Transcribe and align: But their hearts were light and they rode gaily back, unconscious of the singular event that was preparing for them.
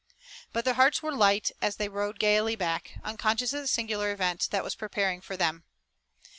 But 0.51 0.65
their 0.65 0.73
hearts 0.73 1.03
were 1.03 1.13
light 1.13 1.51
and 1.61 1.71
they 1.75 1.87
rode 1.87 2.17
gaily 2.17 2.55
back, 2.55 2.93
unconscious 3.03 3.53
of 3.53 3.61
the 3.61 3.67
singular 3.67 4.11
event 4.11 4.47
that 4.49 4.63
was 4.63 4.73
preparing 4.73 5.21
for 5.21 5.37
them. 5.37 5.63